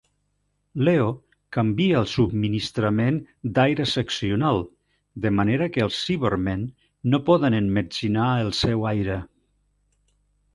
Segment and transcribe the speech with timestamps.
[0.85, 1.09] Leo
[1.57, 3.19] canvia el subministrament
[3.57, 4.63] d'aire seccional,
[5.27, 6.65] de manera que els Cybermen
[7.13, 9.19] no poden emmetzinar el seu aire.